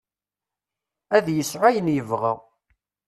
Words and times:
Ad 1.15 1.25
yesɛu 1.31 1.63
ayen 1.67 1.93
yebɣa. 1.95 2.33